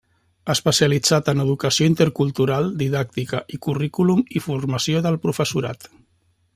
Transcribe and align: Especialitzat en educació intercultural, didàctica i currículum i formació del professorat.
Especialitzat 0.53 1.29
en 1.33 1.43
educació 1.43 1.89
intercultural, 1.91 2.71
didàctica 2.81 3.43
i 3.59 3.63
currículum 3.67 4.27
i 4.41 4.45
formació 4.49 5.07
del 5.09 5.23
professorat. 5.29 5.91